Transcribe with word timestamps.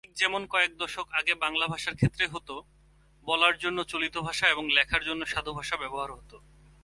ঠিক 0.03 0.13
যেমন 0.21 0.41
কয়েক 0.53 0.71
দশক 0.77 1.07
আগে 1.19 1.33
বাংলা 1.43 1.65
ভাষার 1.67 1.95
ক্ষেত্রে 1.95 2.25
হত; 2.27 2.49
বলার 3.27 3.55
জন্য 3.57 3.79
চলিত 3.83 4.15
ভাষা 4.27 4.45
এবং 4.49 4.63
লেখার 4.77 5.01
জন্য 5.05 5.21
সাধু 5.25 5.51
ভাষা 5.59 5.75
ব্যবহার 5.77 6.09
হত। 6.11 6.31